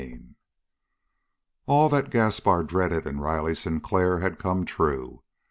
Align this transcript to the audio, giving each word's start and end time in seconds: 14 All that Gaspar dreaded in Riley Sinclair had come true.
14 0.01 0.35
All 1.67 1.87
that 1.89 2.09
Gaspar 2.09 2.63
dreaded 2.63 3.05
in 3.05 3.19
Riley 3.19 3.53
Sinclair 3.53 4.17
had 4.17 4.39
come 4.39 4.65
true. 4.65 5.21